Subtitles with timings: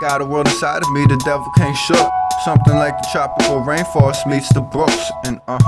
[0.00, 2.12] Got a world inside of me the devil can't shut.
[2.44, 5.10] Something like the tropical rainforest meets the brooks.
[5.24, 5.58] And uh,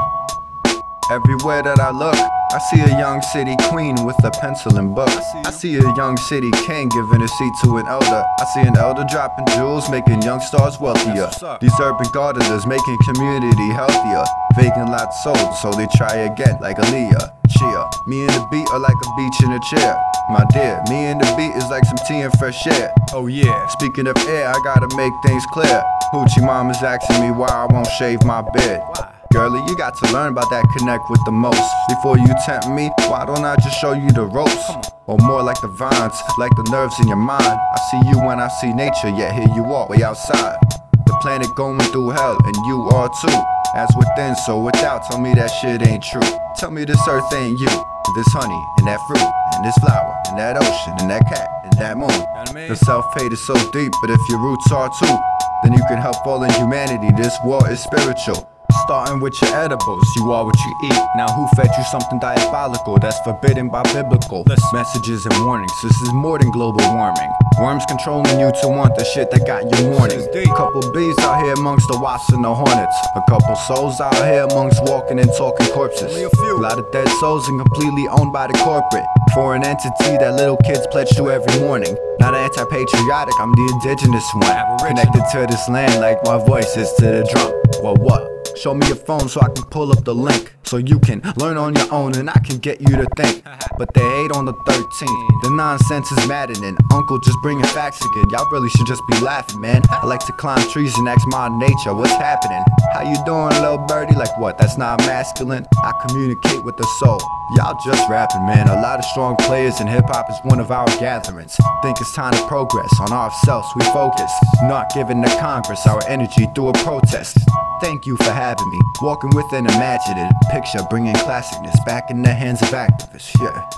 [1.11, 5.11] everywhere that I look, I see a young city queen with a pencil and book.
[5.45, 8.23] I see a young city king giving a seat to an elder.
[8.39, 11.29] I see an elder dropping jewels, making young stars wealthier.
[11.61, 14.25] These urban gardeners making community healthier.
[14.55, 17.35] Vacant lots sold, so they try again like Aaliyah.
[17.51, 17.85] Cheer.
[18.07, 20.10] Me and the beat are like a beach in a chair.
[20.31, 22.95] My dear, me and the beat is like some tea and fresh air.
[23.13, 23.67] Oh yeah.
[23.67, 25.83] Speaking of air, I gotta make things clear.
[26.15, 28.79] Hoochie mama's asking me why I won't shave my beard.
[28.79, 29.13] Why?
[29.33, 31.63] Girlie, you got to learn about that connect with the most.
[31.89, 34.71] Before you tempt me, why don't I just show you the ropes?
[35.07, 37.43] Or more like the vines, like the nerves in your mind.
[37.43, 40.59] I see you when I see nature, yet here you are, way outside.
[41.07, 43.39] The planet going through hell, and you are too.
[43.75, 46.23] As within, so without, tell me that shit ain't true.
[46.57, 47.90] Tell me this earth ain't you.
[48.17, 49.23] This honey, and that fruit,
[49.55, 52.09] and this flower, and that ocean, and that cat, and that moon.
[52.09, 52.69] what I mean?
[52.69, 55.17] The self hate is so deep, but if your roots are too,
[55.63, 57.11] then you can help all in humanity.
[57.17, 58.51] This war is spiritual.
[58.85, 61.03] Starting with your edibles, you are what you eat.
[61.17, 64.69] Now, who fed you something diabolical that's forbidden by biblical Listen.
[64.73, 65.73] messages and warnings?
[65.83, 67.31] This is more than global warming.
[67.61, 70.25] Worms controlling you to want the shit that got you mourning.
[70.33, 70.49] Deep.
[70.57, 72.97] Couple bees out here amongst the wasps and the hornets.
[73.17, 76.17] A couple souls out here amongst walking and talking corpses.
[76.17, 76.59] A few.
[76.59, 79.05] lot of dead souls and completely owned by the corporate.
[79.35, 81.95] Foreign entity that little kids pledge to every morning.
[82.19, 84.79] Not anti-patriotic, I'm the indigenous one.
[84.79, 87.53] Connected to this land like my voice is to the drum.
[87.85, 88.57] Well, what?
[88.57, 90.55] Show me your phone so I can pull up the link.
[90.71, 93.45] So you can learn on your own and I can get you to think.
[93.81, 95.43] But they hate on the 13th.
[95.43, 96.77] The nonsense is maddening.
[96.93, 98.25] Uncle just bringing facts again.
[98.31, 99.81] Y'all really should just be laughing, man.
[99.89, 102.63] I like to climb trees and ask my nature, what's happening?
[102.93, 104.15] How you doing, little birdie?
[104.15, 104.59] Like what?
[104.59, 105.65] That's not masculine.
[105.83, 107.19] I communicate with the soul.
[107.57, 108.69] Y'all just rapping, man.
[108.69, 111.57] A lot of strong players in hip hop is one of our gatherings.
[111.83, 112.93] Think it's time to progress.
[113.01, 114.31] On ourselves, we focus.
[114.65, 117.39] Not giving the Congress our energy through a protest.
[117.81, 118.79] Thank you for having me.
[119.01, 123.33] Walking with an imaginative picture, picture, bringing classicness back in the hands of activists.
[123.41, 123.71] Yeah.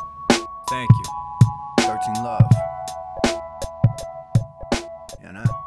[0.68, 1.04] Thank you.
[1.80, 2.50] 13 Love.
[5.22, 5.61] You know?